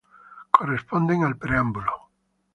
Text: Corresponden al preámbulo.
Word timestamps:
Corresponden 0.49 1.23
al 1.23 1.37
preámbulo. 1.37 2.09